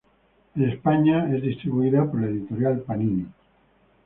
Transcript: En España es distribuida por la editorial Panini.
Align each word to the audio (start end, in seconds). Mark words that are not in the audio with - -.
En 0.55 0.63
España 0.67 1.29
es 1.31 1.43
distribuida 1.43 2.09
por 2.09 2.21
la 2.21 2.25
editorial 2.29 2.79
Panini. 2.81 3.27